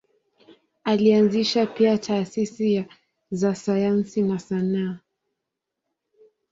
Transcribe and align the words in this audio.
Alianzisha 0.83 1.65
pia 1.65 1.97
taasisi 1.97 2.85
za 3.31 3.55
sayansi 3.55 4.21
na 4.21 4.39
sanaa. 4.39 4.99